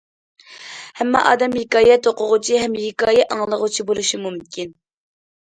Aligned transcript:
ھەممە 1.01 1.21
ئادەم 1.31 1.53
ھېكايە 1.57 1.97
توقۇغۇچى 2.07 2.57
ھەم 2.63 2.79
ھېكايە 2.81 3.27
ئاڭلىغۇچى 3.37 3.87
بولۇشى 3.93 4.23
مۇمكىن. 4.25 4.75